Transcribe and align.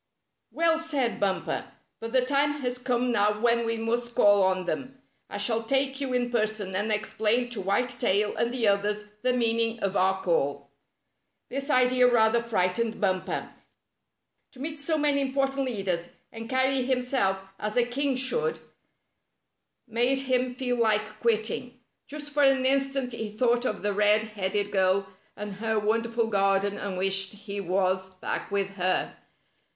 "Well 0.51 0.79
said, 0.79 1.19
Bumper, 1.19 1.63
But 1.99 2.11
the 2.11 2.25
time 2.25 2.53
has 2.61 2.79
come 2.79 3.11
now 3.11 3.39
when 3.39 3.67
we 3.67 3.77
must 3.77 4.15
call 4.15 4.41
on 4.41 4.65
them. 4.65 4.99
I 5.29 5.37
shall 5.37 5.61
take 5.61 6.01
you 6.01 6.11
in 6.13 6.31
person, 6.31 6.73
and 6.75 6.91
explain 6.91 7.49
to 7.49 7.61
White 7.61 7.89
Tail 7.89 8.35
and 8.35 8.51
the 8.51 8.67
others 8.67 9.05
the 9.21 9.31
meaning 9.31 9.79
of 9.81 9.95
our 9.95 10.19
call." 10.23 10.71
This 11.51 11.69
idea 11.69 12.11
rather 12.11 12.41
frightened 12.41 12.99
Bumper. 12.99 13.51
To 14.53 14.59
meet 14.59 14.79
so 14.79 14.97
many 14.97 15.21
important 15.21 15.65
leaders, 15.67 16.09
and 16.31 16.49
carry 16.49 16.81
himself 16.81 17.43
as 17.59 17.77
a 17.77 17.85
king 17.85 18.15
should, 18.15 18.57
made 19.87 20.21
him 20.21 20.55
feel 20.55 20.79
like 20.79 21.19
quitting. 21.19 21.79
Just 22.07 22.31
for 22.33 22.41
an 22.41 22.65
instant 22.65 23.11
he 23.11 23.29
thought 23.29 23.65
of 23.65 23.83
the 23.83 23.93
red 23.93 24.21
headed 24.23 24.71
girl 24.71 25.09
and 25.37 25.57
her 25.57 25.77
wonderful 25.79 26.25
garden, 26.25 26.75
and 26.79 26.97
wished 26.97 27.33
he 27.33 27.61
was 27.61 28.15
back 28.15 28.49
with 28.49 28.77
her. 28.77 29.15